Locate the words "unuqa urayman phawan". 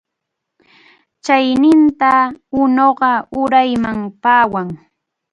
2.61-4.67